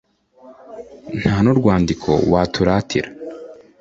Nta 1.19 1.35
n'urwandiko 1.43 2.09
waturatiye 2.31 3.05